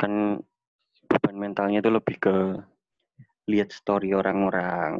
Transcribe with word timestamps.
kan 0.00 0.40
beban 1.04 1.36
mentalnya 1.36 1.84
itu 1.84 1.92
lebih 1.92 2.16
ke 2.16 2.36
lihat 3.52 3.68
story 3.68 4.16
orang-orang. 4.16 4.96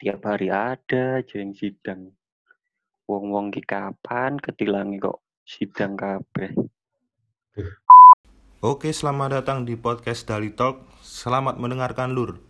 Tiap 0.00 0.24
hari 0.24 0.48
ada 0.48 1.20
aja 1.20 1.36
yang 1.36 1.52
sidang. 1.52 2.16
Wong-wong 3.04 3.52
ki 3.52 3.60
kapan 3.60 4.40
ketilangi 4.40 4.96
kok 4.96 5.20
sidang 5.44 6.00
kabeh. 6.00 6.56
Oke, 8.64 8.88
selamat 8.88 9.44
datang 9.44 9.68
di 9.68 9.76
podcast 9.76 10.24
Dali 10.24 10.48
Talk. 10.56 10.80
Selamat 11.04 11.60
mendengarkan, 11.60 12.16
Lur. 12.16 12.40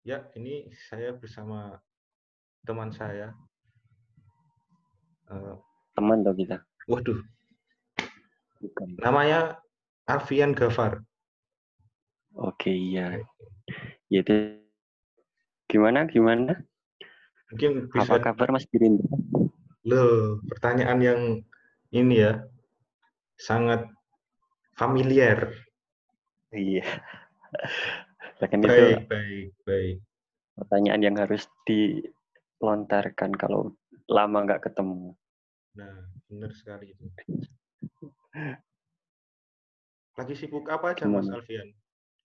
Ya, 0.00 0.24
ini 0.32 0.72
saya 0.88 1.12
bersama 1.12 1.84
teman 2.64 2.88
saya. 2.88 3.36
Eh, 5.28 5.56
Teman 5.92 6.22
toh 6.22 6.32
kita. 6.32 6.62
waduh, 6.88 7.20
Bukan. 8.64 8.96
namanya 8.96 9.60
Alfian 10.08 10.56
Gafar. 10.56 11.04
Oke, 12.32 12.70
iya. 12.72 13.20
Ya 14.08 14.24
itu 14.24 14.62
gimana 15.68 16.08
gimana? 16.08 16.64
Mungkin 17.52 17.92
Apa 17.92 17.92
bisa 17.92 18.14
kabar 18.24 18.48
Mas 18.54 18.64
Girinda? 18.70 19.04
Loh, 19.84 20.40
pertanyaan 20.48 21.00
yang 21.02 21.20
ini 21.92 22.24
ya 22.24 22.46
sangat 23.36 23.84
familiar. 24.72 25.52
Iya. 26.48 26.84
Kan 28.48 28.62
itu 28.62 28.70
Baik, 28.70 29.02
baik, 29.10 29.46
baik. 29.66 29.96
pertanyaan 30.54 31.02
yang 31.02 31.16
harus 31.18 31.44
dilontarkan 31.66 33.34
kalau 33.34 33.74
lama 34.08 34.38
nggak 34.48 34.64
ketemu. 34.64 35.12
Nah, 35.76 35.94
benar 36.26 36.50
sekali 36.56 36.96
itu. 36.96 37.04
Lagi 40.18 40.34
sibuk 40.34 40.66
apa 40.66 40.96
aja, 40.96 41.06
Mas? 41.06 41.30
Alfian? 41.30 41.70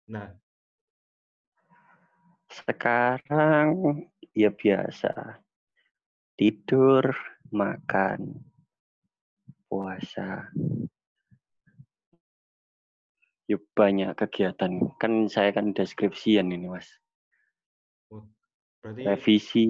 Nah, 0.10 0.36
Sekarang 2.50 3.70
ya 4.34 4.50
biasa. 4.50 5.38
Tidur, 6.34 7.14
makan, 7.54 8.42
puasa. 9.70 10.50
Yuk 13.46 13.66
banyak 13.78 14.18
kegiatan. 14.18 14.94
Kan 14.98 15.30
saya 15.30 15.54
kan 15.54 15.74
deskripsian 15.78 16.50
ini, 16.50 16.70
Mas. 16.70 16.90
berarti 18.80 19.04
Revisi, 19.04 19.68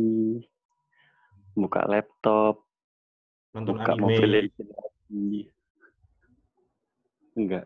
buka 1.59 1.83
laptop, 1.85 2.63
nonton 3.51 3.75
buka 3.75 3.91
anime. 3.95 4.03
Mobile 4.03 4.31
Legends 4.31 4.71
lagi. 4.71 5.39
Enggak. 7.35 7.65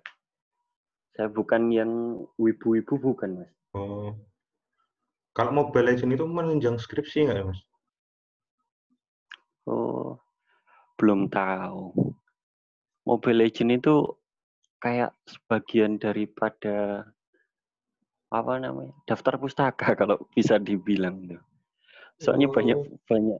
Saya 1.13 1.30
bukan 1.30 1.69
yang 1.69 1.91
wibu-wibu 2.41 2.97
bukan, 2.97 3.45
Mas. 3.45 3.52
Oh. 3.77 4.17
Kalau 5.33 5.53
Mobile 5.53 5.94
Legends 5.94 6.14
itu 6.14 6.25
menunjang 6.25 6.77
skripsi 6.77 7.30
nggak 7.30 7.38
ya, 7.38 7.45
Mas? 7.45 7.61
Oh, 9.64 10.19
belum 10.97 11.31
tahu. 11.31 11.94
Mobile 13.05 13.39
Legends 13.45 13.77
itu 13.80 13.95
kayak 14.77 15.16
sebagian 15.23 15.95
daripada 15.95 17.08
apa 18.27 18.53
namanya 18.58 18.91
daftar 19.05 19.38
pustaka 19.39 19.94
kalau 19.99 20.17
bisa 20.33 20.58
dibilang 20.58 21.30
tuh. 21.30 21.41
Soalnya 22.19 22.49
banyak 22.49 22.77
Oh. 22.77 22.99
banyak 23.09 23.39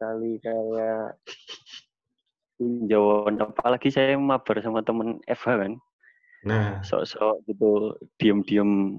sekali 0.00 0.40
kayak 0.40 1.20
tinjauan 2.56 3.36
apalagi 3.36 3.92
saya 3.92 4.16
mabar 4.16 4.56
sama 4.64 4.80
temen 4.80 5.20
Eva 5.28 5.60
kan? 5.60 5.76
Nah, 6.40 6.80
sok-sok 6.80 7.44
gitu 7.44 7.92
diem-diem 8.16 8.96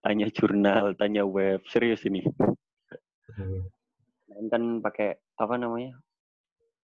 tanya 0.00 0.32
jurnal 0.32 0.96
tanya 0.96 1.28
web 1.28 1.60
serius 1.68 2.00
ini. 2.08 2.24
Hmm, 3.36 3.68
kan 4.48 4.80
pakai 4.80 5.20
apa 5.36 5.52
namanya 5.60 6.00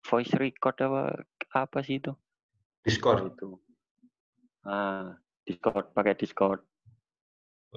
voice 0.03 0.35
record 0.35 0.75
apa 0.83 1.23
apa 1.55 1.79
sih 1.87 2.03
itu? 2.03 2.11
Discord. 2.83 3.31
itu. 3.31 3.63
Ah 4.67 5.15
Discord 5.47 5.95
pakai 5.95 6.19
Discord. 6.19 6.67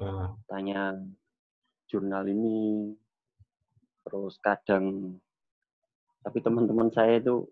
Ah, 0.02 0.34
tanya 0.50 0.98
jurnal 1.86 2.26
ini 2.26 2.90
terus 4.02 4.38
kadang 4.42 5.18
tapi 6.22 6.38
teman-teman 6.42 6.90
saya 6.94 7.18
itu 7.18 7.46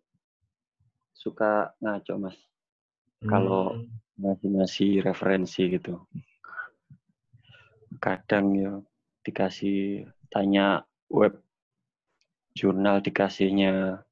suka 1.14 1.74
ngaco 1.82 2.14
mas 2.18 2.38
Kalau- 3.28 3.76
hmm, 3.76 4.00
ngasih-ngasih 4.20 5.04
referensi 5.04 5.68
gitu 5.72 5.96
kadang 8.00 8.56
ya 8.56 8.74
dikasih 9.24 10.08
tanya 10.32 10.84
web 11.12 11.36
jurnal 12.56 13.04
dikasihnya 13.04 14.04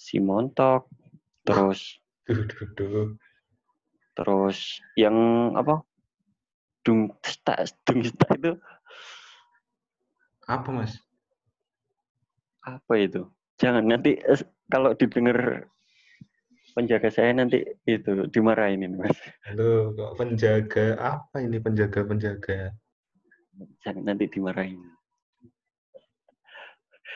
si 0.00 0.16
montok 0.20 0.88
terus 1.44 2.00
duh, 2.24 2.40
duh, 2.44 2.68
duh. 2.76 3.08
terus 4.16 4.80
yang 4.96 5.16
apa 5.56 5.84
dung 6.84 7.12
sta 7.20 7.64
dung 7.84 8.00
sta 8.04 8.28
itu 8.36 8.56
Apa, 10.50 10.68
Mas? 10.74 10.98
apa 12.60 12.92
itu 13.00 13.24
jangan 13.56 13.88
nanti 13.88 14.20
kalau 14.68 14.92
didengar 14.92 15.64
penjaga 16.76 17.08
saya 17.08 17.32
nanti 17.32 17.64
itu 17.88 18.28
dimarahin 18.28 18.84
ini 18.84 18.96
mas 19.00 19.16
Halo, 19.48 19.96
kok 19.96 20.20
penjaga? 20.20 20.92
Apa 21.00 21.40
ini 21.40 21.56
penjaga-penjaga? 21.56 22.76
jangan 23.80 24.04
nanti 24.12 24.28
dimarahin 24.28 24.76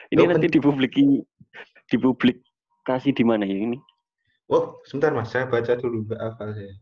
ini 0.09 0.23
Loh, 0.25 0.33
nanti 0.33 0.49
dipubliki 0.49 1.21
dipublikasi 1.93 3.13
di 3.13 3.25
mana 3.27 3.45
ya 3.45 3.59
ini 3.59 3.79
Oh, 4.45 4.77
sebentar, 4.85 5.09
Mas. 5.17 5.33
Saya 5.33 5.49
baca 5.49 5.73
dulu, 5.73 6.05
nggak 6.05 6.21
hafal 6.21 6.53
saya. 6.53 6.77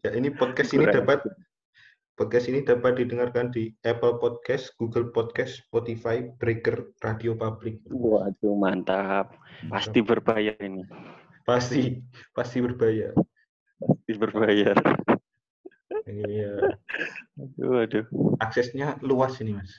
ya, 0.00 0.10
ini 0.16 0.32
podcast 0.32 0.72
ini 0.72 0.88
dapat 0.88 1.20
podcast 2.16 2.48
ini 2.48 2.64
dapat 2.64 2.96
didengarkan 2.96 3.52
di 3.52 3.76
Apple 3.84 4.16
Podcast, 4.16 4.72
Google 4.76 5.12
Podcast, 5.12 5.60
Spotify, 5.62 6.24
Breaker, 6.36 6.90
Radio 7.00 7.36
Public. 7.36 7.84
waduh 7.88 8.56
mantap 8.56 9.36
pasti 9.68 10.00
berbayar 10.00 10.56
ini 10.58 10.82
pasti 11.44 12.00
pasti 12.32 12.58
berbayar. 12.58 13.12
pasti 13.78 14.12
berbayar 14.16 14.76
Iya. 16.06 16.72
aduh 17.36 17.82
aduh 17.82 18.04
aksesnya 18.38 18.94
luas 19.02 19.42
ini 19.42 19.58
mas. 19.58 19.70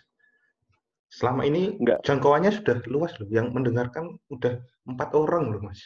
Selama 1.08 1.48
ini 1.48 1.72
Enggak. 1.74 2.04
jangkauannya 2.04 2.52
sudah 2.52 2.84
luas 2.92 3.16
loh. 3.16 3.32
Yang 3.32 3.56
mendengarkan 3.56 4.20
udah 4.28 4.60
empat 4.84 5.16
orang 5.16 5.56
loh 5.56 5.64
mas. 5.64 5.80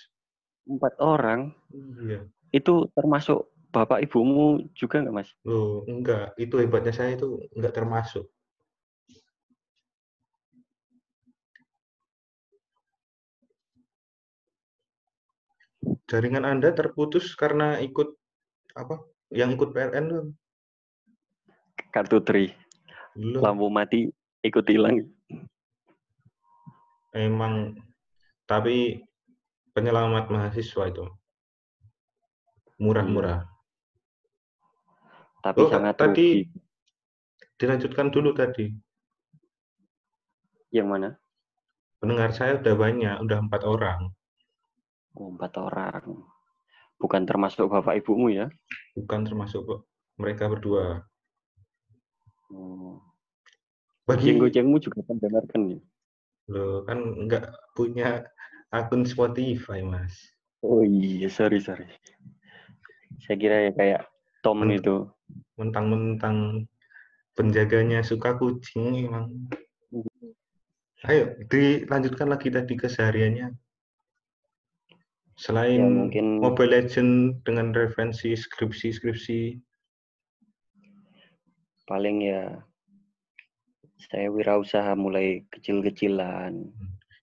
empat 0.66 0.98
orang 0.98 1.54
Iya. 2.02 2.26
itu 2.52 2.90
termasuk 2.98 3.50
bapak 3.72 4.04
ibumu 4.04 4.68
juga 4.76 5.00
nggak 5.00 5.16
mas 5.16 5.32
Loh 5.48 5.88
enggak. 5.88 6.36
Itu 6.36 6.60
hebatnya 6.60 6.92
saya 6.92 7.16
itu 7.16 7.40
enggak 7.56 7.74
termasuk. 7.80 8.28
Jaringan 16.06 16.46
Anda 16.46 16.76
terputus 16.76 17.34
karena 17.34 17.80
ikut 17.82 18.14
apa? 18.76 19.02
Yang 19.32 19.50
ikut 19.58 19.70
PLN 19.72 20.06
loh. 20.12 20.28
kartu 21.92 22.24
tri 22.24 22.56
Loh, 23.20 23.44
lampu 23.44 23.68
mati 23.68 24.08
ikut 24.48 24.64
hilang 24.72 25.04
emang 27.12 27.76
tapi 28.48 29.04
penyelamat 29.76 30.32
mahasiswa 30.32 30.88
itu 30.88 31.06
murah-murah. 32.82 33.51
Tapi 35.42 35.62
Oh, 35.66 35.70
sangat 35.70 35.96
tadi- 35.98 36.46
rugi 36.48 36.60
Dilanjutkan 37.58 38.10
dulu 38.10 38.34
tadi. 38.34 38.74
yang 40.74 40.90
mana 40.90 41.14
Pendengar 42.02 42.34
saya 42.34 42.58
udah 42.58 42.74
banyak, 42.74 43.22
udah 43.22 43.38
empat 43.46 43.62
orang. 43.62 44.10
oh, 45.14 45.30
empat 45.30 45.54
orang 45.60 46.26
bukan 46.98 47.22
termasuk 47.26 47.66
bapak 47.68 48.02
ibumu 48.02 48.30
ya 48.30 48.48
Bukan 48.98 49.26
termasuk 49.26 49.86
mereka 50.18 50.46
berdua. 50.50 51.02
oh. 52.50 53.02
Bagi 54.06 54.34
gojeng-gojengmu 54.38 54.78
juga 54.82 55.00
mendengarkan 55.06 55.62
ya 55.78 55.80
lo 56.52 56.84
kan 56.84 57.00
nggak 57.00 57.48
punya 57.78 58.28
akun 58.74 59.06
Spotify, 59.08 59.80
Mas. 59.86 60.12
oh 60.66 60.82
iya 60.84 61.30
sorry 61.32 61.62
sorry 61.64 61.88
saya 63.24 63.38
kira 63.40 63.58
ya 63.70 63.72
kayak 63.72 64.02
Tom 64.42 64.66
Hmm. 64.66 64.74
itu 64.74 64.96
Mentang-mentang 65.56 66.66
penjaganya 67.38 68.02
suka 68.02 68.34
kucing 68.36 69.08
emang. 69.08 69.30
Ayo, 71.06 71.34
dilanjutkan 71.50 72.30
lagi 72.30 72.50
tadi 72.50 72.74
kesehariannya. 72.78 73.54
Selain 75.38 75.82
Ya, 75.82 75.90
mungkin- 75.90 76.38
Mobile 76.42 76.82
Legend 76.82 77.42
dengan 77.46 77.74
referensi 77.74 78.34
skripsi-skripsi, 78.38 79.58
paling 81.90 82.18
ya 82.30 82.62
saya 84.10 84.30
wirausaha 84.30 84.94
mulai 84.98 85.46
kecil-kecilan. 85.54 86.70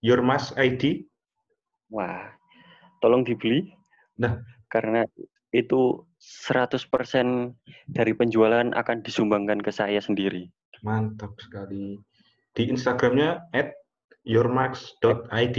Your 0.02 0.22
Mas 0.22 0.54
ID, 0.54 1.06
Wah, 1.88 2.34
tolong 3.00 3.24
dibeli. 3.24 3.72
Nah. 4.20 4.42
Karena 4.68 5.06
itu 5.50 6.04
100% 6.18 7.54
dari 7.88 8.12
penjualan 8.12 8.68
akan 8.74 8.96
disumbangkan 9.00 9.62
ke 9.62 9.70
saya 9.70 9.98
sendiri. 9.98 10.50
mantap 10.78 11.34
sekali. 11.42 11.98
Di 12.54 12.70
Instagramnya 12.70 13.50
at 13.50 13.74
yourmax.id. 14.22 15.58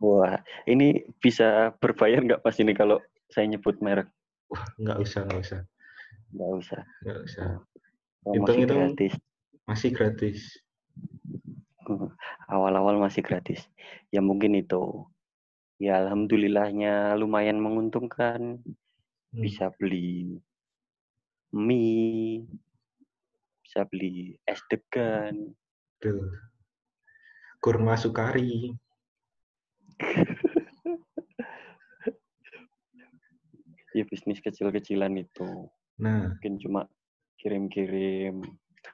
Wah, 0.00 0.38
ini 0.64 1.02
bisa 1.18 1.74
berbayar 1.76 2.22
nggak 2.22 2.42
pas 2.42 2.54
ini 2.56 2.72
kalau 2.72 3.02
saya 3.28 3.50
nyebut 3.50 3.82
merek? 3.82 4.06
Wah, 4.48 4.64
nggak 4.78 4.98
usah, 5.02 5.20
nggak 5.26 5.40
usah, 5.42 5.60
Nggak 6.30 6.50
usah. 6.56 6.80
nggak 7.02 7.20
usah. 7.26 7.48
Oh, 8.22 8.32
masih 8.32 8.38
Hitung-hitung. 8.64 8.78
gratis. 8.86 9.12
Masih 9.66 9.90
gratis. 9.90 10.38
Awal-awal 12.46 12.98
masih 12.98 13.22
gratis. 13.22 13.66
Ya 14.10 14.22
mungkin 14.22 14.54
itu. 14.54 15.06
Ya 15.80 15.98
alhamdulillahnya 15.98 17.16
lumayan 17.16 17.58
menguntungkan. 17.58 18.60
Hmm. 19.30 19.42
Bisa 19.46 19.70
beli 19.78 20.38
mie, 21.54 22.46
bisa 23.62 23.86
beli 23.86 24.34
es 24.46 24.58
degan. 24.66 25.54
Tuh. 26.02 26.30
Kurma 27.62 27.94
Sukari. 27.94 28.74
Ya 33.90 34.06
bisnis 34.06 34.38
kecil-kecilan 34.38 35.18
itu. 35.18 35.66
Nah, 35.98 36.30
Mungkin 36.30 36.62
cuma 36.62 36.86
kirim-kirim, 37.42 38.38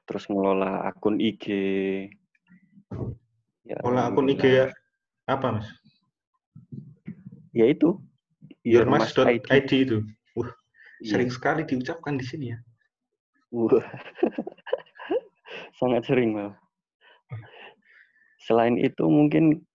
terus 0.09 0.25
ngelola 0.25 0.89
akun 0.89 1.21
IG. 1.21 1.45
Ya, 3.69 3.77
olah 3.85 4.09
akun 4.09 4.33
IG 4.33 4.41
ya, 4.41 4.67
apa 5.29 5.61
mas? 5.61 5.69
Ya 7.53 7.69
itu. 7.69 8.01
Yourmas.id 8.65 9.69
itu. 9.77 10.01
Iya. 11.01 11.11
Sering 11.17 11.31
sekali 11.31 11.63
diucapkan 11.69 12.17
di 12.17 12.25
sini 12.25 12.53
ya. 12.53 12.59
Wah. 13.53 13.85
Sangat 15.77 16.09
sering 16.09 16.33
malah. 16.33 16.57
Selain 18.41 18.79
itu 18.79 19.05
mungkin 19.11 19.67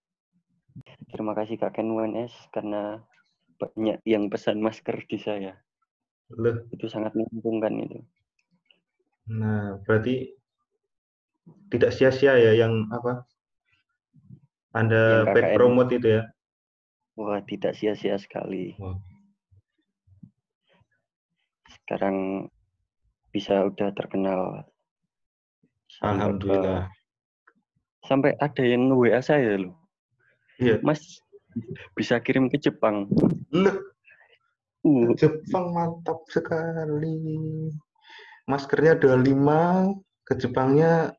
terima 1.11 1.35
kasih 1.35 1.59
Kak 1.59 1.75
Ken 1.77 1.91
UNS 1.91 2.31
karena 2.49 3.03
banyak 3.59 3.99
yang 4.07 4.31
pesan 4.31 4.63
masker 4.63 4.97
di 5.05 5.19
saya. 5.19 5.53
Loh, 6.31 6.63
Itu 6.71 6.87
sangat 6.87 7.11
menguntungkan 7.13 7.75
itu. 7.77 7.99
nah 9.31 9.77
berarti 9.85 10.33
tidak 11.69 11.93
sia-sia 11.93 12.35
ya 12.35 12.51
yang 12.57 12.89
apa? 12.89 13.23
Anda 14.71 15.27
Yang 15.27 15.35
KKN. 15.35 15.55
promote 15.59 15.91
itu 15.99 16.07
ya. 16.19 16.23
Wah, 17.19 17.39
tidak 17.43 17.75
sia-sia 17.75 18.15
sekali. 18.15 18.73
Wah. 18.79 18.95
Sekarang 21.91 22.47
bisa 23.35 23.67
udah 23.67 23.91
terkenal. 23.91 24.63
Sampai 25.91 26.07
ke- 26.07 26.23
Alhamdulillah. 26.23 26.87
sampai 28.07 28.31
ada 28.39 28.63
yang 28.63 28.87
WA 28.95 29.19
saya 29.19 29.59
loh. 29.59 29.75
Iya. 30.55 30.79
Mas 30.87 31.19
bisa 31.91 32.15
kirim 32.23 32.47
ke 32.47 32.55
Jepang. 32.55 33.11
Loh, 33.51 33.75
Uh, 34.87 35.11
Jepang 35.19 35.75
mantap 35.75 36.23
sekali. 36.31 37.19
Maskernya 38.47 38.95
25, 38.95 39.91
ke 40.23 40.39
Jepangnya 40.39 41.11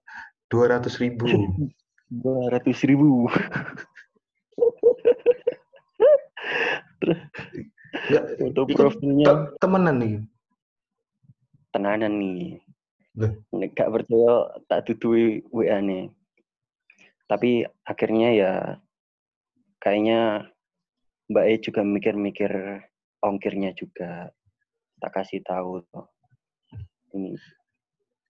200 0.49 0.97
ribu. 0.99 1.29
200 2.25 2.49
ribu. 2.89 3.29
Enggak, 8.09 8.25
Foto 8.41 8.61
Itu 8.65 8.73
profilnya 8.73 9.27
te- 9.29 9.51
temenan 9.61 9.97
nih. 10.01 10.17
Tenanan 11.73 12.21
nih. 12.21 12.61
Loh. 13.19 13.33
Nek 13.53 13.73
gak 13.77 13.91
percaya 13.93 14.57
tak 14.69 14.89
tutui 14.89 15.45
WA 15.53 15.81
nih. 15.81 16.09
Tapi 17.29 17.65
akhirnya 17.85 18.29
ya 18.33 18.53
kayaknya 19.81 20.49
Mbak 21.33 21.45
E 21.49 21.55
juga 21.65 21.81
mikir-mikir 21.85 22.53
ongkirnya 23.25 23.73
juga. 23.73 24.29
Tak 25.01 25.13
kasih 25.17 25.41
tahu 25.43 25.83
tuh. 25.89 26.07
Ini 27.17 27.37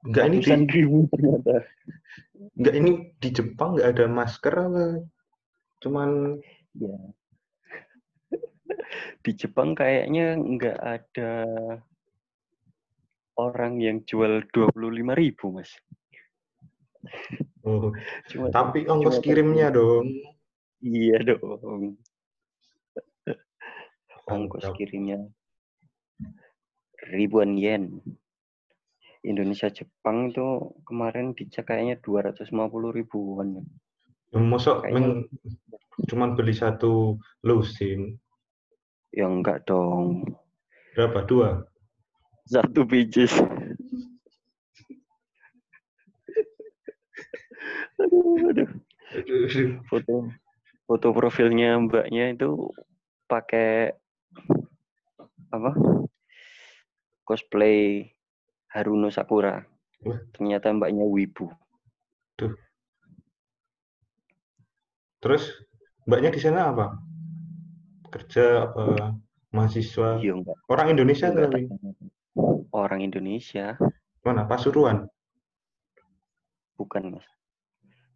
Enggak 0.03 0.25
ini 0.35 0.39
di, 0.43 0.51
ribu 0.67 1.07
ternyata. 1.15 1.63
enggak 2.59 2.75
ini 2.75 2.93
di 3.23 3.29
Jepang 3.31 3.79
enggak 3.79 3.91
ada 3.95 4.05
masker 4.11 4.55
apa? 4.55 4.85
Cuman 5.79 6.11
Ya. 6.73 6.97
Di 9.25 9.33
Jepang 9.37 9.77
kayaknya 9.77 10.41
nggak 10.41 10.79
ada 10.81 11.31
orang 13.39 13.81
yang 13.81 14.05
jual 14.05 14.45
25.000 14.53 15.15
ribu, 15.17 15.45
Mas. 15.55 15.71
oh, 17.67 17.91
Cuma 18.31 18.53
tapi 18.53 18.87
ongkos 18.87 19.19
cuma 19.19 19.25
kirimnya 19.25 19.69
dong. 19.73 20.07
Iya 20.83 21.19
dong. 21.35 21.97
Ongkos 24.27 24.67
kirimnya 24.79 25.19
ribuan 27.11 27.59
yen. 27.59 27.99
Indonesia 29.23 29.71
Jepang 29.71 30.35
itu 30.35 30.75
kemarin 30.83 31.31
dicek 31.35 31.71
kayaknya 31.71 31.99
250 32.03 32.51
ribuan. 32.91 33.63
Mosok 34.35 34.83
Kayaknya- 34.83 35.29
cuman 36.11 36.35
beli 36.35 36.55
satu 36.57 37.19
lusin. 37.47 38.19
Ya 39.15 39.29
enggak 39.31 39.63
dong. 39.69 40.27
Berapa? 40.97 41.23
Dua? 41.23 41.63
Satu 42.47 42.83
biji. 42.85 43.27
aduh, 48.03 48.51
aduh. 48.51 48.69
Foto 49.87 50.15
foto 50.89 51.07
profilnya 51.15 51.77
mbaknya 51.79 52.33
itu 52.35 52.73
pakai 53.29 53.93
apa? 55.53 55.71
Cosplay 57.23 58.09
Haruno 58.73 59.13
Sakura. 59.13 59.63
Wah. 60.03 60.19
Ternyata 60.35 60.75
mbaknya 60.75 61.07
wibu. 61.07 61.47
Terus 65.23 65.45
mbaknya 66.09 66.35
di 66.35 66.41
sana 66.43 66.75
apa? 66.75 66.99
Kerja 68.11 68.67
apa? 68.67 69.15
Mahasiswa? 69.55 70.19
Iya 70.19 70.35
enggak. 70.41 70.57
Orang 70.67 70.91
Indonesia 70.91 71.31
enggak 71.31 71.53
tapi 71.53 71.69
tak- 71.69 72.21
Orang 72.73 73.05
Indonesia, 73.05 73.77
mana? 74.25 74.49
Pasuruan? 74.49 75.05
bukan 76.73 77.15
Mas. 77.15 77.27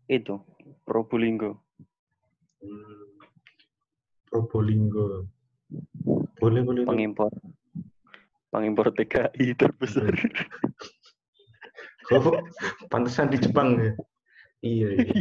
Itu 0.08 0.42
Probolinggo. 0.82 1.60
Hmm. 2.58 3.20
Probolinggo. 4.26 5.28
Boleh, 6.40 6.62
boleh. 6.62 6.82
pengimpor 6.86 7.30
pengimpor 8.50 8.90
TKI 8.94 9.54
terbesar. 9.54 10.14
Oh, 12.14 12.38
pantesan 12.86 13.34
di 13.34 13.38
Jepang 13.42 13.76
ya? 13.82 13.92
Iya, 14.62 14.88
iya. 14.94 15.12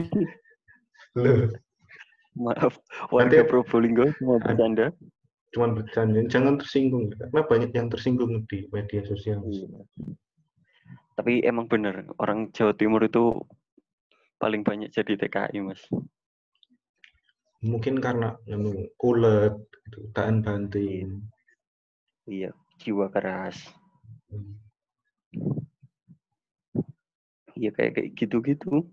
Loh, 1.22 1.50
Maaf, 2.38 2.78
warga 3.10 3.42
Nanti- 3.42 3.50
Probolinggo 3.50 4.06
cuma 4.22 4.38
bercanda. 4.40 4.94
Cuman 5.56 5.72
bercanda. 5.72 6.20
Jangan 6.28 6.60
tersinggung. 6.60 7.16
Karena 7.16 7.42
banyak 7.48 7.72
yang 7.72 7.88
tersinggung 7.88 8.44
di 8.52 8.68
media 8.76 9.02
sosial. 9.08 9.40
Iya. 9.48 9.72
Tapi 11.16 11.40
emang 11.48 11.72
bener, 11.72 12.12
orang 12.20 12.52
Jawa 12.52 12.76
Timur 12.76 13.00
itu 13.08 13.32
paling 14.36 14.68
banyak 14.68 14.92
jadi 14.92 15.16
TKI, 15.16 15.64
Mas. 15.64 15.80
Mungkin 17.64 18.04
karena 18.04 18.36
anu, 18.52 18.92
kulet, 19.00 19.56
gitu, 19.88 20.12
tahan 20.12 20.44
banting. 20.44 21.24
Iya, 22.28 22.52
jiwa 22.84 23.08
keras. 23.08 23.56
Hmm. 24.28 24.60
Iya 27.56 27.72
kayak 27.72 27.96
kayak 27.96 28.10
gitu-gitu. 28.20 28.84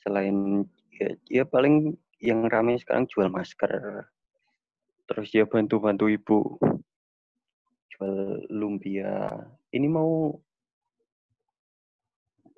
Selain 0.00 0.64
ya, 0.96 1.12
ya 1.28 1.44
paling 1.44 2.00
yang 2.24 2.48
ramai 2.48 2.80
sekarang 2.80 3.04
jual 3.12 3.28
masker. 3.28 4.08
Terus 5.06 5.28
ya 5.30 5.46
bantu-bantu 5.46 6.10
ibu 6.10 6.58
jual 7.94 8.42
lumpia. 8.50 9.30
Ini 9.70 9.86
mau 9.86 10.34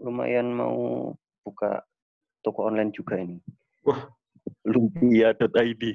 lumayan 0.01 0.55
mau 0.55 1.13
buka 1.45 1.85
toko 2.41 2.69
online 2.71 2.91
juga 2.95 3.19
ini. 3.21 3.37
Wah. 3.85 4.09
Lumpia.id. 4.65 5.83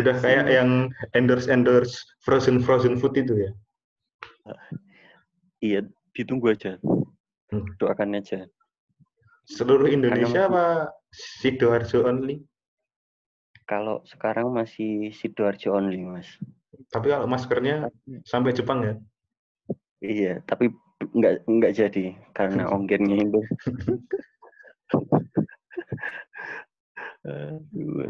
Udah 0.00 0.14
kayak 0.24 0.46
yang 0.48 0.88
endorse-endorse 1.12 2.00
frozen-frozen 2.24 2.96
food 2.96 3.16
itu 3.18 3.34
ya? 3.48 3.50
Iya, 5.60 5.80
ditunggu 6.16 6.52
aja. 6.52 6.78
Hmm. 7.52 7.64
Doakan 7.76 8.16
aja. 8.16 8.48
Seluruh 9.44 9.90
Indonesia 9.90 10.48
masih- 10.48 10.48
apa 10.48 10.66
Sidoarjo 11.12 12.08
only? 12.08 12.40
Kalau 13.72 14.04
sekarang 14.04 14.52
masih 14.52 15.16
Sidoarjo 15.16 15.72
only, 15.72 16.04
Mas. 16.04 16.28
Tapi 16.92 17.08
kalau 17.08 17.24
maskernya 17.24 17.88
sampai 18.20 18.52
Jepang 18.52 18.84
ya? 18.84 19.00
Iya, 20.04 20.44
tapi 20.44 20.68
nggak 21.00 21.48
nggak 21.48 21.72
jadi 21.72 22.12
karena 22.36 22.68
ongkirnya 22.76 23.24
itu. 23.24 23.40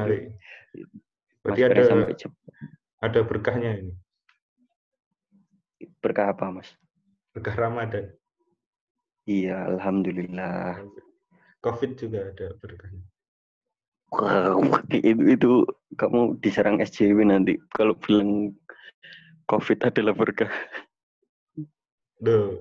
Hari. 0.02 0.35
Berarti 1.47 1.62
ada 1.62 1.83
sampai 1.87 2.19
Jepang. 2.19 2.42
ada 2.99 3.23
berkahnya 3.23 3.71
ini. 3.87 3.95
Berkah 6.02 6.35
apa, 6.35 6.50
Mas? 6.50 6.75
Berkah 7.38 7.54
Ramadan. 7.54 8.11
Iya, 9.31 9.71
alhamdulillah. 9.78 10.83
Covid 11.62 11.95
juga 11.95 12.35
ada 12.35 12.50
berkahnya. 12.59 13.12
Wow, 14.12 14.61
itu 14.92 15.25
itu 15.25 15.52
kamu 15.97 16.37
diserang 16.45 16.85
SJW 16.85 17.33
nanti 17.33 17.57
kalau 17.73 17.97
bilang 17.97 18.52
COVID 19.49 19.88
adalah 19.88 20.12
berkah. 20.12 20.52
Duh. 22.21 22.61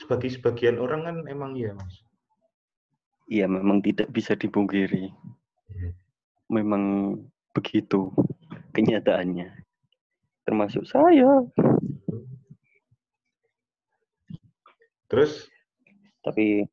Sebagai 0.00 0.32
sebagian 0.32 0.80
orang 0.80 1.04
kan 1.04 1.16
emang 1.28 1.60
iya, 1.60 1.76
Mas. 1.76 2.00
Iya, 3.28 3.46
memang 3.52 3.84
tidak 3.84 4.08
bisa 4.08 4.32
dipungkiri. 4.32 5.12
Hmm. 5.70 5.92
Memang 6.48 6.84
begitu 7.52 8.08
kenyataannya. 8.72 9.60
Termasuk 10.48 10.88
saya. 10.88 11.44
Terus 15.06 15.52
Tapi 16.20 16.68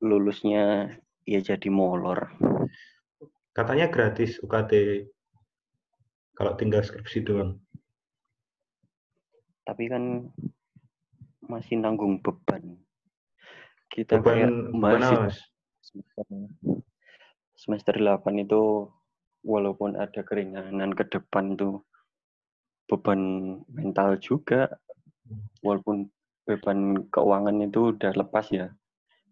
lulusnya 0.00 0.96
ya 1.26 1.42
jadi 1.42 1.68
molor. 1.68 2.30
katanya 3.56 3.88
gratis 3.88 4.36
UKT 4.44 4.72
kalau 6.36 6.52
tinggal 6.60 6.84
skripsi 6.84 7.24
doang. 7.24 7.56
Tapi 9.64 9.88
kan 9.88 10.28
masih 11.48 11.80
nanggung 11.80 12.20
beban. 12.20 12.76
Kita 13.88 14.20
kayak 14.20 14.52
Beban, 14.52 14.76
beban 14.76 15.00
mahasiswa 15.00 15.24
Mas? 15.24 15.38
semester, 15.80 16.26
semester 17.56 17.94
8 17.96 18.44
itu 18.44 18.92
walaupun 19.46 19.94
ada 19.96 20.20
keringanan 20.26 20.92
ke 20.92 21.06
depan 21.06 21.54
tuh 21.54 21.86
beban 22.90 23.54
mental 23.70 24.18
juga 24.18 24.66
walaupun 25.62 26.10
beban 26.46 27.06
keuangan 27.10 27.62
itu 27.62 27.94
udah 27.94 28.12
lepas 28.14 28.46
ya 28.50 28.70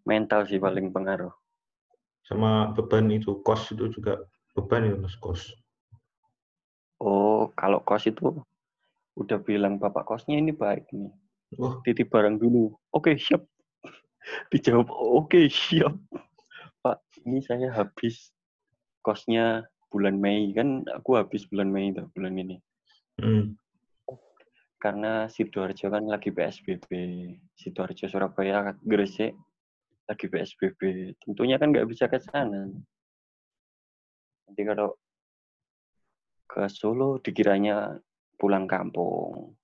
mental 0.06 0.46
sih 0.46 0.62
paling 0.62 0.90
pengaruh 0.90 1.34
Sama 2.24 2.72
beban 2.72 3.12
itu 3.12 3.40
kos 3.44 3.68
itu 3.72 3.92
juga 3.92 4.24
beban 4.56 4.88
ya, 4.88 4.96
Mas, 4.96 5.16
kos. 5.20 5.52
oh 7.04 7.52
kalau 7.52 7.84
kos 7.84 8.08
itu 8.08 8.32
udah 9.14 9.38
bilang 9.42 9.78
bapak 9.78 10.08
kosnya 10.08 10.40
ini 10.40 10.50
baik 10.50 10.88
nih. 10.90 11.12
Wah, 11.54 11.78
titip 11.86 12.10
barang 12.10 12.40
dulu. 12.40 12.74
Oke 12.90 13.14
siap. 13.14 13.46
Dijawab 14.50 14.90
oke 14.90 15.46
siap. 15.46 15.94
Pak 16.82 16.98
ini 17.22 17.38
saya 17.44 17.70
habis 17.70 18.34
kosnya 19.06 19.62
bulan 19.92 20.18
Mei. 20.18 20.50
Kan 20.50 20.82
aku 20.90 21.14
habis 21.14 21.46
bulan 21.46 21.70
Mei 21.70 21.94
tuh 21.94 22.10
bulan 22.14 22.34
ini. 22.34 22.58
Hmm. 23.14 23.54
karena 24.82 25.30
sidoarjo 25.32 25.88
kan 25.88 26.04
lagi 26.04 26.28
PSBB 26.28 26.90
sidoarjo 27.56 28.04
Surabaya 28.04 28.76
Gresik 28.84 29.32
lagi 30.04 30.26
PSBB 30.28 30.80
tentunya 31.18 31.56
kan 31.56 31.72
nggak 31.72 31.88
bisa 31.88 32.04
ke 32.06 32.20
sana 32.20 32.68
nanti 34.44 34.62
kalau 34.62 34.92
ke 36.44 36.68
Solo 36.68 37.16
dikiranya 37.18 37.96
pulang 38.36 38.68
kampung 38.68 39.56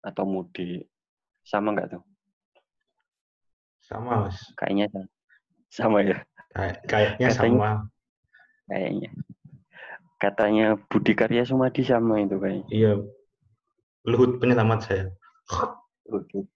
atau 0.00 0.24
mudik 0.24 0.86
sama 1.42 1.74
nggak 1.74 1.98
tuh 1.98 2.04
sama, 3.82 4.28
Mas. 4.28 4.36
kayaknya 4.54 4.86
sama. 4.92 5.06
sama 5.68 5.98
ya 6.04 6.18
Kayak, 6.48 6.76
kayaknya 6.86 7.28
Katanya- 7.28 7.56
sama. 7.58 7.70
kayaknya 8.68 9.10
katanya 10.18 10.66
Budi 10.88 11.12
Karya 11.14 11.42
Sumadi 11.44 11.82
sama 11.82 12.20
itu 12.20 12.36
kayaknya 12.36 12.66
Iya. 12.68 12.92
Luhut 14.04 14.40
penyelamat 14.40 14.78
saya. 14.82 15.04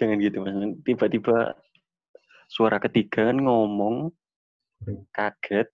Jangan 0.00 0.16
gitu 0.16 0.40
mas. 0.40 0.56
Tiba-tiba 0.80 1.52
suara 2.48 2.80
ketiga 2.80 3.28
ngomong 3.36 4.08
kaget. 5.12 5.68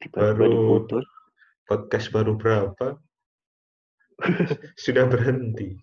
Tiba-tiba 0.00 0.32
Baru- 0.32 0.48
diputus. 0.48 1.06
Podcast 1.68 2.08
baru 2.08 2.32
berapa? 2.40 2.96
Sudah 4.82 5.04
berhenti. 5.04 5.76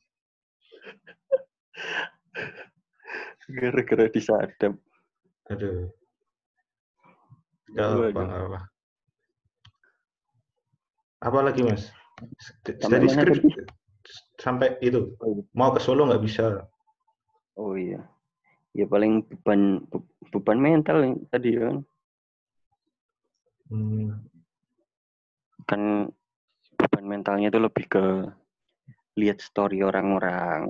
Gara-gara 3.45 4.09
disadap. 4.09 4.73
Aduh. 5.53 5.93
Gak 7.77 7.85
Waduh. 7.85 8.09
apa, 8.09 8.21
nggak 8.25 8.41
apa. 8.49 8.59
Apa 11.21 11.39
lagi, 11.45 11.61
Mas? 11.61 11.93
Dari 12.65 13.05
skrip 13.05 13.45
tadi? 13.45 13.84
Sampai 14.39 14.79
itu. 14.83 15.15
Oh, 15.19 15.29
iya. 15.31 15.43
Mau 15.55 15.71
ke 15.71 15.79
Solo 15.79 16.07
nggak 16.07 16.23
bisa. 16.23 16.65
Oh 17.55 17.75
iya. 17.75 18.03
Ya 18.75 18.85
paling 18.87 19.23
beban 19.23 19.87
be- 19.87 20.11
beban 20.31 20.59
mental 20.59 21.03
yang 21.03 21.15
tadi 21.31 21.55
kan. 21.55 21.75
Hmm. 23.71 24.21
Kan 25.65 26.11
beban 26.75 27.05
mentalnya 27.07 27.47
itu 27.49 27.59
lebih 27.59 27.85
ke 27.87 28.05
lihat 29.15 29.39
story 29.39 29.79
orang-orang. 29.81 30.69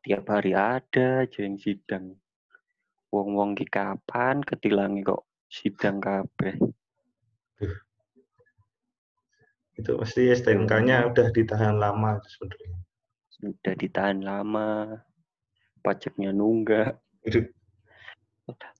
Tiap 0.00 0.24
hari 0.30 0.54
ada 0.56 1.26
aja 1.26 1.40
yang 1.44 1.58
sidang. 1.60 2.16
Wong-wong 3.10 3.58
ki 3.58 3.66
kapan 3.66 4.40
ketilangi 4.40 5.02
kok 5.02 5.26
sidang 5.50 5.98
kabeh. 5.98 6.56
Itu 9.80 9.96
pasti 9.96 10.28
STNK-nya 10.28 11.08
udah 11.08 11.32
ditahan 11.32 11.80
lama 11.80 12.20
sebenarnya. 12.28 12.76
Sudah 13.32 13.72
ditahan 13.72 14.20
lama. 14.20 15.00
Pajaknya 15.80 16.36
nunggak. 16.36 17.00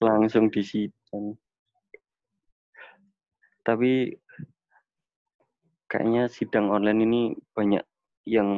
Langsung 0.05 0.53
disidang. 0.53 1.41
Tapi 3.65 4.13
kayaknya 5.89 6.29
sidang 6.29 6.69
online 6.69 7.01
ini 7.09 7.23
banyak 7.57 7.85
yang 8.29 8.51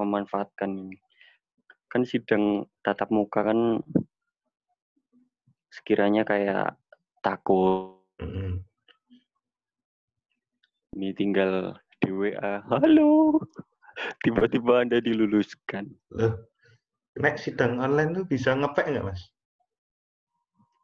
memanfaatkan 0.00 0.72
ini. 0.72 0.96
Kan 1.92 2.08
sidang 2.08 2.64
tatap 2.80 3.12
muka 3.12 3.44
kan 3.44 3.84
sekiranya 5.68 6.24
kayak 6.24 6.80
takut 7.20 8.00
ini 11.00 11.14
tinggal 11.14 11.78
di 12.00 12.10
WA, 12.10 12.64
halo, 12.72 13.36
tiba-tiba 14.24 14.80
Anda 14.80 15.04
diluluskan. 15.04 15.92
Loh, 16.16 16.48
nek 17.20 17.36
sidang 17.36 17.76
online 17.76 18.16
tuh 18.16 18.24
bisa 18.24 18.56
ngepek 18.56 18.88
nggak, 18.88 19.04
Mas? 19.04 19.20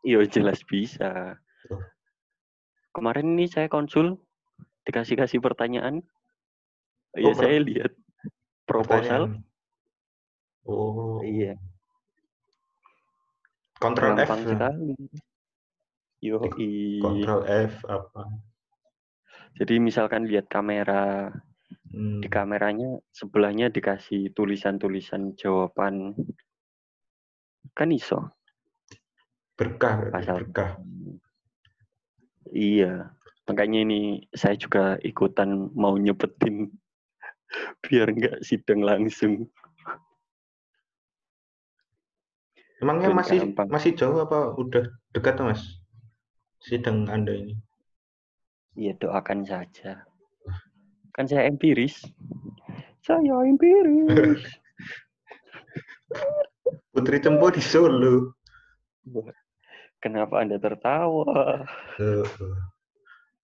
Iya 0.05 0.23
jelas 0.29 0.61
bisa. 0.69 1.41
Kemarin 2.93 3.35
ini 3.37 3.49
saya 3.49 3.67
konsul, 3.67 4.21
dikasih-kasih 4.85 5.41
pertanyaan. 5.41 6.05
Oh, 7.17 7.21
Ya 7.21 7.33
saya 7.33 7.59
lihat 7.65 7.93
proposal. 8.69 9.33
Pertanyaan. 9.33 9.45
Oh, 10.67 11.23
Iya, 11.23 11.57
Ctrl 13.81 14.19
F. 14.21 14.31
sekali. 14.45 14.95
Yo, 16.21 16.41
Ctrl 16.43 17.43
F 17.71 17.75
apa? 17.89 18.23
Jadi 19.57 19.81
misalkan 19.81 20.29
lihat 20.29 20.49
kamera, 20.49 21.33
Hmm. 21.87 22.21
di 22.21 22.29
kameranya 22.29 23.01
sebelahnya 23.09 23.73
dikasih 23.73 24.35
tulisan-tulisan 24.37 25.33
jawaban. 25.39 26.13
Kan 27.73 27.89
iso. 27.89 28.37
Berkah, 29.57 30.13
Pasal. 30.13 30.45
berkah. 30.45 30.77
Iya, 32.53 33.17
Makanya 33.47 33.87
ini 33.87 34.27
saya 34.35 34.59
juga 34.59 34.99
ikutan 35.07 35.71
mau 35.79 35.95
nyepetin 35.95 36.67
biar 37.87 38.11
nggak 38.11 38.43
sidang 38.43 38.83
langsung. 38.83 39.47
Emangnya 42.83 43.09
masih 43.15 43.39
gampang. 43.41 43.71
masih 43.73 43.95
jauh 43.97 44.19
apa 44.21 44.53
udah 44.59 44.85
dekat 45.15 45.39
Mas? 45.41 45.63
Sidang 46.61 47.07
Anda 47.09 47.33
ini. 47.39 47.55
Ya 48.77 48.93
doakan 49.01 49.49
saja. 49.49 50.05
Kan 51.17 51.25
saya 51.25 51.49
empiris. 51.49 52.05
Saya 53.01 53.41
empiris. 53.41 54.45
Putri 56.93 57.17
Cempo 57.21 57.49
di 57.49 57.63
Solo. 57.65 58.37
Kenapa 60.01 60.45
Anda 60.45 60.61
tertawa? 60.61 61.65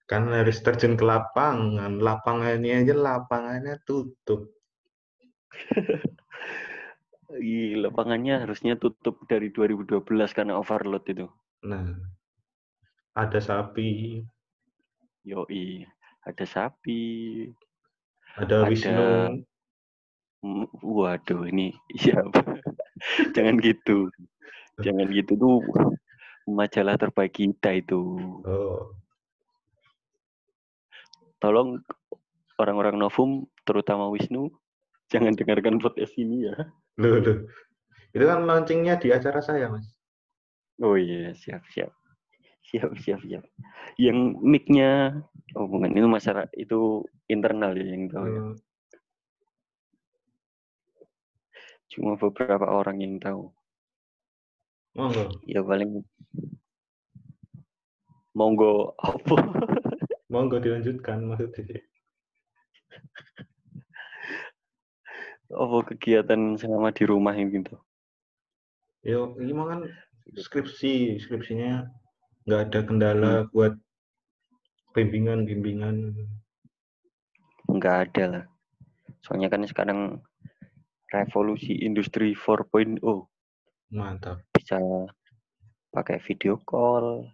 Kan 0.04 0.28
harus 0.28 0.60
terjun 0.60 1.00
ke 1.00 1.04
lapangan. 1.04 1.96
Lapangannya 1.96 2.84
aja 2.84 2.92
lapangannya 2.92 3.80
tutup. 3.88 4.52
Ih, 7.40 7.80
lapangannya 7.80 8.44
harusnya 8.44 8.76
tutup 8.76 9.24
dari 9.24 9.48
2012 9.48 10.04
karena 10.36 10.60
overload 10.60 11.08
itu. 11.08 11.24
Nah, 11.64 11.96
ada 13.16 13.40
sapi, 13.40 14.20
Yoi, 15.22 15.86
ada 16.26 16.44
sapi, 16.46 17.46
ada 18.34 18.66
Ada- 18.66 18.68
Wisnu. 18.70 19.06
Waduh, 20.82 21.46
ini 21.46 21.70
siapa? 21.94 22.42
Jangan 23.34 23.62
gitu. 23.62 24.10
Jangan 24.82 25.06
gitu 25.14 25.38
tuh 25.38 25.62
majalah 26.50 26.98
terbaik 26.98 27.38
kita 27.38 27.78
itu. 27.78 28.18
Oh, 28.42 28.90
Tolong 31.38 31.78
orang-orang 32.58 32.98
Novum, 32.98 33.46
terutama 33.66 34.10
Wisnu, 34.10 34.50
jangan 35.10 35.34
dengarkan 35.34 35.78
podcast 35.78 36.14
ini 36.18 36.46
ya. 36.50 36.54
loh, 36.98 37.18
loh. 37.18 37.38
Itu 38.14 38.24
kan 38.26 38.46
launchingnya 38.46 38.98
di 38.98 39.10
acara 39.10 39.42
saya, 39.42 39.66
Mas. 39.70 39.90
Oh 40.82 40.94
iya, 40.98 41.34
siap, 41.34 41.62
siap. 42.66 42.90
Siap, 42.98 43.20
siap. 43.26 43.44
Yang 43.98 44.18
mic-nya, 44.40 45.22
oh 45.58 45.66
bukan, 45.68 45.92
itu 45.94 46.08
masalah, 46.08 46.46
itu 46.56 47.04
internal 47.28 47.74
ya 47.76 47.86
yang 47.86 48.08
tahu 48.08 48.24
ya. 48.28 48.40
Eh, 48.42 48.52
Cuma 51.92 52.16
beberapa 52.16 52.64
orang 52.64 53.04
yang 53.04 53.20
tahu. 53.20 53.52
monggo. 54.96 55.28
Ya 55.48 55.60
paling 55.64 56.04
monggo 58.36 58.96
apa? 59.00 59.36
Monggo 60.32 60.56
dilanjutkan 60.60 61.28
maksudnya. 61.28 61.80
apa 65.52 65.84
kegiatan 65.92 66.56
selama 66.56 66.88
di 66.96 67.04
rumah 67.04 67.36
ini 67.36 67.60
gitu. 67.60 67.76
Yo, 69.04 69.36
ini 69.36 69.52
kan 69.52 69.84
skripsi, 70.32 71.20
skripsinya 71.20 71.84
nggak 72.42 72.60
ada 72.70 72.80
kendala 72.82 73.32
buat 73.54 73.78
bimbingan-bimbingan. 74.92 76.14
Enggak 77.70 78.10
ada 78.10 78.24
lah. 78.28 78.44
Soalnya 79.22 79.48
kan 79.48 79.64
sekarang 79.64 80.00
revolusi 81.12 81.78
industri 81.78 82.34
4.0 82.34 82.98
Mantap. 83.92 84.40
bisa 84.56 84.80
pakai 85.92 86.18
video 86.24 86.56
call, 86.64 87.28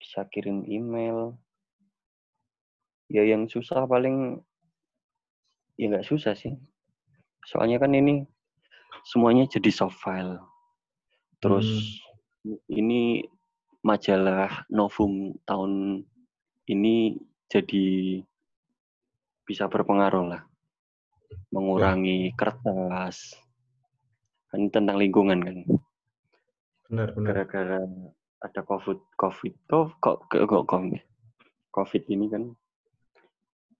bisa 0.00 0.24
kirim 0.32 0.64
email. 0.66 1.36
Ya 3.12 3.22
yang 3.28 3.44
susah 3.46 3.84
paling 3.84 4.40
ya 5.76 5.92
nggak 5.92 6.08
susah 6.08 6.32
sih. 6.34 6.56
Soalnya 7.44 7.78
kan 7.78 7.92
ini 7.92 8.24
semuanya 9.04 9.44
jadi 9.46 9.68
soft 9.68 10.00
file. 10.00 10.40
Terus 11.38 11.68
ini 12.72 13.22
majalah 13.82 14.64
Novum 14.70 15.36
tahun 15.46 16.02
ini 16.70 17.18
jadi 17.50 18.18
bisa 19.44 19.66
berpengaruh 19.66 20.24
lah. 20.32 20.42
Mengurangi 21.50 22.32
kertas. 22.38 23.36
Kan 24.48 24.66
ini 24.66 24.70
tentang 24.70 24.96
lingkungan 24.96 25.38
kan. 25.42 25.56
Benar, 26.88 27.08
benar. 27.16 27.48
gara-gara 27.48 27.80
ada 28.42 28.60
covid 28.66 28.98
covid 29.14 29.54
kok 29.70 29.96
kok 30.02 30.26
kok 30.26 30.44
kok 30.44 30.64
kok- 30.66 31.04
covid 31.72 32.02
ini 32.10 32.26
kan 32.26 32.52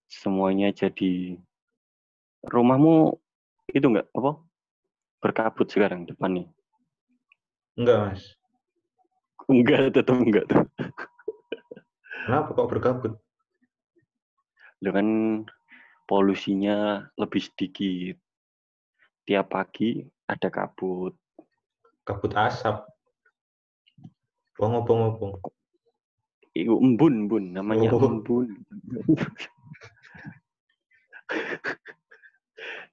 semuanya 0.06 0.70
jadi 0.70 1.36
rumahmu 2.46 3.18
itu 3.74 3.84
enggak 3.84 4.08
apa 4.14 4.38
berkabut 5.18 5.66
sekarang 5.68 6.06
depannya 6.06 6.46
Enggak, 7.72 8.16
Mas. 8.16 8.24
Enggak 9.50 9.94
tetap 9.94 10.16
enggak 10.18 10.44
tuh 10.50 10.62
Kenapa 12.22 12.54
kok 12.54 12.70
berkabut? 12.70 13.12
Kan 14.78 15.42
polusinya 16.06 17.10
lebih 17.18 17.42
sedikit 17.42 18.14
tiap 19.26 19.50
pagi 19.50 20.06
ada 20.30 20.46
kabut 20.46 21.18
Kabut 22.02 22.34
asap. 22.34 22.82
Bongong-bongong. 24.58 25.38
Iku 26.54 26.74
embun 26.78 27.26
embun 27.26 27.44
namanya 27.58 27.90
Oh. 27.94 28.06
embun 28.06 28.46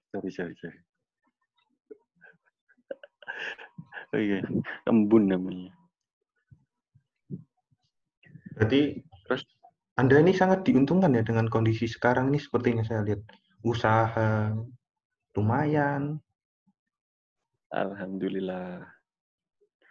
sorry 0.09 0.31
sorry 0.31 0.55
sorry 0.57 0.79
oh 4.15 4.21
iya 4.21 4.39
embun 4.88 5.27
namanya 5.29 5.75
Berarti 8.59 8.99
Terus? 9.23 9.43
Anda 9.95 10.19
ini 10.19 10.35
sangat 10.35 10.67
diuntungkan 10.67 11.15
ya 11.15 11.23
dengan 11.23 11.47
kondisi 11.47 11.87
sekarang 11.87 12.27
ini 12.31 12.39
sepertinya 12.43 12.83
saya 12.83 13.07
lihat. 13.07 13.23
Usaha 13.63 14.51
lumayan. 15.33 16.19
alhamdulillah 17.69 18.81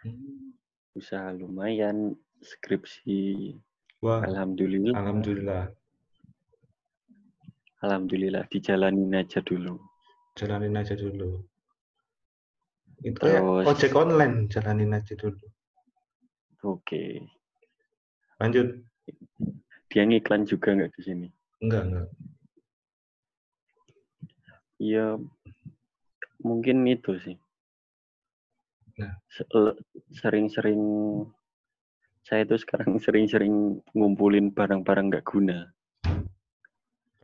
Hmm. 0.03 0.51
usaha 0.91 1.31
lumayan 1.31 2.11
skripsi 2.43 3.55
Wah, 4.03 4.19
alhamdulillah 4.19 4.91
alhamdulillah. 4.99 5.63
alhamdulillah 7.79 8.43
dijalanin 8.51 9.15
aja 9.15 9.39
dulu 9.39 9.79
Jalanin 10.35 10.75
aja 10.75 10.95
dulu. 10.95 11.39
Itu 12.99 13.15
Terus- 13.15 13.67
ojek 13.67 13.91
online, 13.95 14.51
jalanin 14.51 14.91
aja 14.91 15.15
dulu. 15.15 15.39
oke 16.67 17.03
Lanjut. 18.39 18.67
dia 19.89 20.05
ngiklan 20.05 20.45
juga 20.45 20.77
nggak 20.77 20.93
di 20.95 21.01
sini 21.01 21.27
Enggak, 21.59 21.83
enggak. 21.91 22.07
Iya, 24.79 25.19
mungkin 26.39 26.87
itu 26.87 27.19
sih. 27.19 27.35
Nah. 28.95 29.19
Sering-sering, 30.15 30.79
saya 32.23 32.47
itu 32.47 32.55
sekarang 32.63 32.95
sering-sering 33.03 33.83
ngumpulin 33.91 34.55
barang-barang 34.55 35.11
nggak 35.11 35.27
guna. 35.27 35.67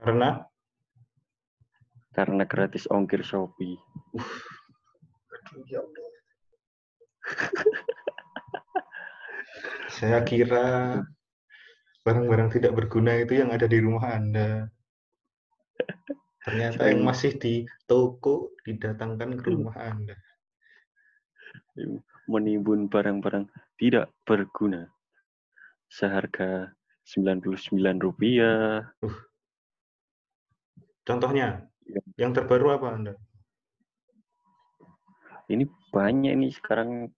Karena 0.04 0.44
Karena 2.12 2.44
gratis 2.48 2.88
ongkir 2.92 3.24
Shopee. 3.24 3.80
saya 9.96 10.20
kira 10.28 11.00
barang-barang 12.04 12.50
tidak 12.52 12.76
berguna 12.76 13.16
itu 13.18 13.40
yang 13.40 13.50
ada 13.56 13.66
di 13.66 13.80
rumah 13.80 14.20
Anda. 14.20 14.68
Ternyata 16.46 16.94
yang 16.94 17.02
masih 17.02 17.40
di 17.42 17.66
toko 17.90 18.54
didatangkan 18.68 19.42
ke 19.42 19.48
rumah 19.50 19.74
Anda. 19.80 20.14
Menimbun 22.30 22.92
barang-barang 22.92 23.50
tidak 23.82 24.14
berguna. 24.28 24.86
Seharga 25.90 26.70
99 27.08 27.98
rupiah. 28.02 28.86
Contohnya, 31.06 31.70
Iya. 31.86 32.02
yang 32.18 32.32
terbaru 32.34 32.74
apa 32.74 32.88
Anda? 32.98 33.14
Ini 35.46 35.70
banyak 35.94 36.34
ini 36.34 36.50
sekarang 36.50 37.14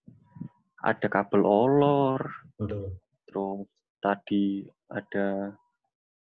ada 0.87 1.07
kabel 1.11 1.43
olor. 1.43 2.21
Terus 3.27 3.67
tadi 3.99 4.63
ada 4.87 5.51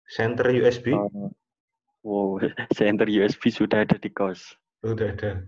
Center 0.06 0.46
USB? 0.54 0.94
eh, 0.94 1.30
wow, 2.06 2.38
center 2.78 3.08
USB 3.10 3.50
sudah 3.50 3.82
ada 3.82 3.98
di 3.98 4.10
kos. 4.14 4.54
Udah 4.86 5.10
ada. 5.10 5.42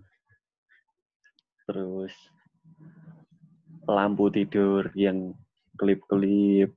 terus 1.67 2.15
lampu 3.91 4.31
tidur 4.31 4.87
yang 4.95 5.35
kelip-kelip 5.75 6.71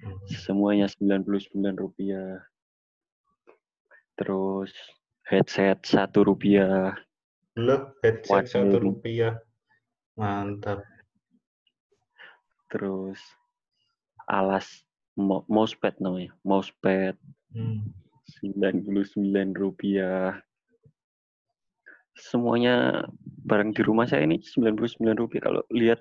Hmm. 0.00 0.16
Semuanya 0.32 0.88
99 0.88 1.76
rupiah. 1.76 2.40
Terus 4.16 4.72
headset 5.28 5.84
satu 5.84 6.24
rupiah. 6.24 6.96
Loh, 7.60 7.92
headset 8.00 8.48
satu 8.48 8.80
rupiah. 8.80 9.36
Mantap. 10.16 10.80
Terus 12.70 13.18
alas 14.24 14.86
mo- 15.18 15.44
mousepad 15.50 15.98
namanya. 15.98 16.32
Mousepad 16.40 17.18
Hmm. 17.50 17.90
99 18.38 19.50
rupiah. 19.58 20.38
Semuanya 22.14 23.06
barang 23.42 23.74
di 23.74 23.82
rumah 23.82 24.06
saya 24.06 24.22
ini 24.22 24.38
99 24.38 25.18
rupiah. 25.18 25.50
Kalau 25.50 25.62
lihat 25.74 25.98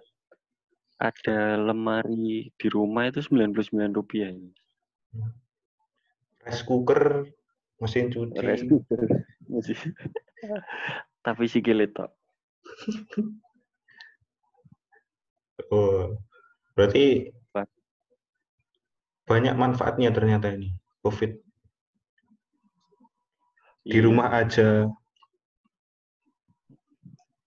ada 1.02 1.58
lemari 1.58 2.54
di 2.54 2.68
rumah 2.70 3.10
itu 3.10 3.26
99 3.26 3.98
rupiah. 3.98 4.30
ini. 4.30 4.54
Rice 6.46 6.62
cooker, 6.62 7.26
mesin 7.82 8.14
cuci. 8.14 8.38
Rice 8.38 8.66
cooker. 8.70 9.02
Masih. 9.50 9.80
Tapi 11.26 11.50
sikile 11.50 11.90
tok. 11.90 12.14
Oh, 15.74 16.14
berarti 16.80 17.28
banyak 19.28 19.52
manfaatnya 19.60 20.16
ternyata 20.16 20.56
ini 20.56 20.72
COVID 21.04 21.32
di 23.84 23.98
Iya. 24.00 24.06
rumah 24.08 24.32
aja. 24.32 24.88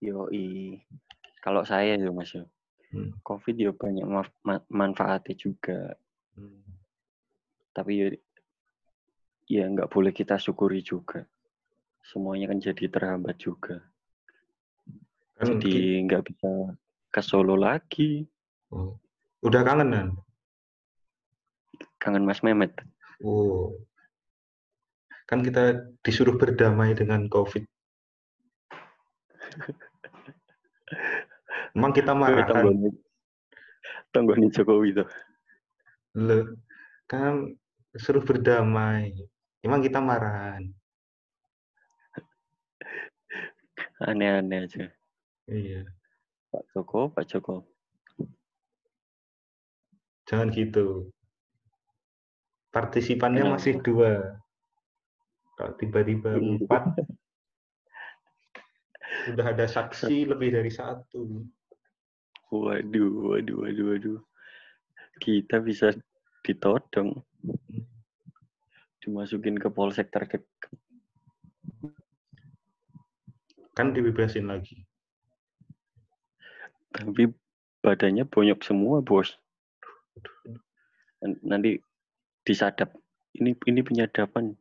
Yoi. 0.03 0.79
Kalau 1.41 1.63
saya 1.65 1.97
ya 1.99 2.11
Mas 2.13 2.35
ya. 2.35 2.45
Hmm. 2.93 3.15
Covid 3.25 3.57
ya 3.57 3.73
banyak 3.73 4.05
ma- 4.45 4.67
manfaatnya 4.69 5.35
juga. 5.35 5.97
Hmm. 6.37 6.61
Tapi 7.73 7.93
ya 7.99 8.07
ya 9.49 9.65
nggak 9.67 9.89
boleh 9.91 10.13
kita 10.13 10.37
syukuri 10.37 10.85
juga. 10.85 11.25
Semuanya 12.05 12.51
kan 12.53 12.59
jadi 12.61 12.85
terhambat 12.91 13.37
juga. 13.41 13.81
Kan 15.39 15.59
Jadi 15.59 16.05
nggak 16.07 16.23
bisa 16.27 16.51
ke 17.11 17.21
Solo 17.23 17.55
lagi. 17.59 18.23
oh, 18.71 18.99
udah 19.43 19.63
kangenan. 19.67 20.15
Kangen 21.99 22.27
Mas 22.27 22.43
Mehmet. 22.43 22.75
Oh, 23.23 23.79
kan 25.31 25.43
kita 25.43 25.87
disuruh 26.03 26.35
berdamai 26.35 26.95
dengan 26.95 27.29
COVID. 27.31 27.65
Emang 31.77 31.93
kita 31.95 32.13
marahan. 32.13 32.51
Tanggone 32.51 32.91
tanggone 34.13 34.53
Jokowi 34.53 34.93
tuh. 34.93 35.09
Loh, 36.21 36.45
kan 37.09 37.57
suruh 37.97 38.21
berdamai. 38.21 39.17
Emang 39.65 39.81
kita 39.81 40.05
marahan. 40.05 40.69
Aneh-aneh 44.03 44.69
aja. 44.69 44.93
Iya, 45.49 45.89
Pak 46.53 46.63
Joko, 46.75 47.09
Pak 47.09 47.25
Joko. 47.25 47.72
Jangan 50.33 50.49
gitu. 50.49 51.13
Partisipannya 52.73 53.45
Kenapa? 53.45 53.57
masih 53.61 53.75
dua. 53.85 54.13
Kalau 55.61 55.77
tiba-tiba 55.77 56.41
Iya. 56.41 56.65
empat, 56.65 56.85
udah 59.37 59.47
ada 59.53 59.69
saksi 59.69 60.25
lebih 60.25 60.57
dari 60.57 60.73
satu. 60.73 61.45
Waduh, 62.49 63.13
waduh, 63.29 63.61
waduh, 63.61 63.87
waduh. 63.93 64.21
Kita 65.21 65.61
bisa 65.61 65.93
ditodong. 66.41 67.13
Dimasukin 69.05 69.61
ke 69.61 69.69
polsek 69.69 70.09
terdekat. 70.09 70.49
Kan 73.77 73.93
dibebasin 73.93 74.49
lagi. 74.49 74.89
Tapi 76.97 77.29
badannya 77.85 78.25
bonyok 78.25 78.65
semua, 78.65 79.05
bos. 79.05 79.37
Nanti 81.47 81.79
disadap. 82.43 82.91
Ini 83.33 83.55
ini 83.67 83.81
penyadapan. 83.81 84.53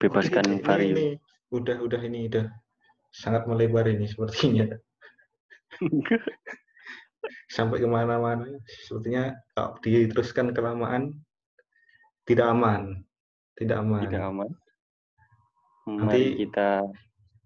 Bebaskan 0.00 0.44
Oke, 0.48 0.52
ini, 0.56 0.64
Vario. 0.64 0.94
ini 0.96 1.06
udah 1.52 1.76
udah 1.84 2.00
ini 2.00 2.18
udah 2.32 2.46
sangat 3.12 3.44
melebar 3.44 3.84
ini 3.84 4.08
sepertinya 4.08 4.64
sampai 7.54 7.84
ke 7.84 7.88
mana-mana 7.90 8.48
sepertinya 8.86 9.34
kalau 9.52 9.76
diteruskan 9.84 10.56
kelamaan 10.56 11.12
tidak 12.24 12.48
aman 12.48 13.04
tidak 13.60 13.82
aman 13.84 14.00
Tidak 14.08 14.22
aman. 14.24 14.48
Nanti- 15.84 16.00
Mari 16.00 16.24
kita 16.48 16.68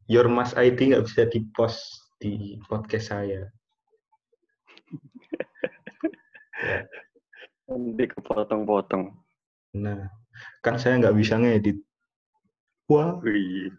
your 0.06 0.30
mas 0.30 0.54
ID 0.54 0.94
nggak 0.94 1.04
bisa 1.10 1.26
di 1.26 1.42
post 1.58 1.82
di 2.22 2.54
podcast 2.70 3.10
saya 3.10 3.50
Ya, 6.53 6.53
nanti 7.64 8.04
kepotong-potong. 8.12 9.12
nah 9.74 10.08
kan 10.62 10.76
saya 10.78 11.00
nggak 11.00 11.16
bisa 11.18 11.34
ngedit 11.40 11.78
wah 12.86 13.18
Wih. 13.24 13.72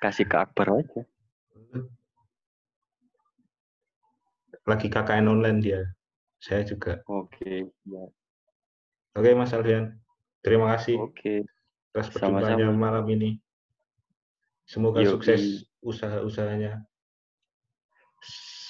Kasih 0.00 0.24
ke 0.24 0.36
Akbar 0.40 0.80
aja. 0.80 1.02
lagi 4.64 4.86
KKN 4.88 5.26
online 5.28 5.58
dia 5.60 5.80
saya 6.40 6.62
juga 6.64 7.02
Oke, 7.10 7.66
ya. 7.84 8.04
oke 9.18 9.30
Mas 9.34 9.52
Alfian 9.52 9.98
terima 10.40 10.72
kasih 10.76 10.96
Oke. 11.00 11.44
atas 11.92 12.08
perjumpaannya 12.14 12.70
malam 12.70 13.04
ini 13.10 13.36
semoga 14.64 15.02
Yoi. 15.02 15.10
sukses 15.10 15.66
usaha-usahanya 15.82 16.86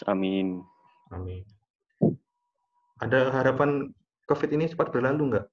Amin. 0.08 0.64
Amin. 1.12 1.44
Ada 3.00 3.32
harapan 3.32 3.88
COVID 4.28 4.50
ini 4.52 4.68
cepat 4.68 4.92
berlalu 4.92 5.34
nggak? 5.36 5.46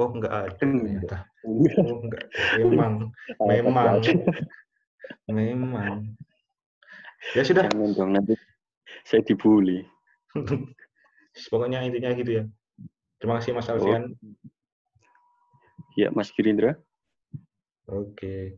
Oh, 0.00 0.08
nggak 0.16 0.32
ada 0.32 0.50
ternyata. 0.56 1.28
Oh, 1.44 2.00
nggak. 2.08 2.24
Memang, 2.56 3.12
memang, 3.50 3.94
memang. 5.28 6.16
Ya 7.36 7.42
sudah. 7.44 7.68
Jangan 7.68 7.92
dong 7.92 8.10
nanti 8.16 8.34
saya 9.04 9.20
dibully. 9.20 9.84
Pokoknya 11.52 11.84
intinya 11.84 12.16
gitu 12.16 12.42
ya. 12.42 12.44
Terima 13.20 13.36
kasih 13.38 13.52
Mas 13.52 13.68
Alfian. 13.68 14.16
Ya, 15.94 16.08
Mas 16.16 16.32
Girindra. 16.32 16.80
Oke. 17.84 18.56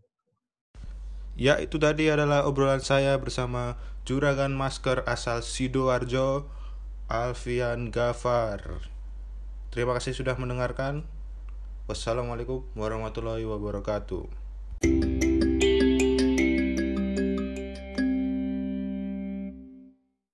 Ya, 1.34 1.58
itu 1.58 1.80
tadi 1.80 2.06
adalah 2.06 2.46
obrolan 2.46 2.84
saya 2.84 3.16
bersama 3.18 3.80
juragan 4.06 4.52
masker 4.52 5.02
asal 5.08 5.40
Sidoarjo, 5.40 6.46
Alfian 7.12 7.92
Gafar. 7.92 8.80
Terima 9.68 9.92
kasih 9.92 10.16
sudah 10.16 10.32
mendengarkan. 10.40 11.04
Wassalamualaikum 11.84 12.64
warahmatullahi 12.72 13.44
wabarakatuh. 13.44 15.11